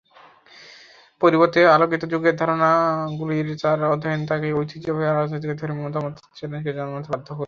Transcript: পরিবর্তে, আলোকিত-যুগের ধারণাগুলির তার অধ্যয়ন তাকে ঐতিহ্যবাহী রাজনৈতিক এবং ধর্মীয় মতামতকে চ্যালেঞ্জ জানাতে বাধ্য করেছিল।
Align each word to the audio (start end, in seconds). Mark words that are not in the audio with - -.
পরিবর্তে, 1.21 1.59
আলোকিত-যুগের 1.67 2.35
ধারণাগুলির 2.37 3.47
তার 3.61 3.79
অধ্যয়ন 3.85 4.21
তাকে 4.27 4.47
ঐতিহ্যবাহী 4.53 5.05
রাজনৈতিক 5.09 5.49
এবং 5.49 5.59
ধর্মীয় 5.61 5.85
মতামতকে 5.85 6.29
চ্যালেঞ্জ 6.37 6.65
জানাতে 6.69 7.09
বাধ্য 7.09 7.27
করেছিল। 7.27 7.39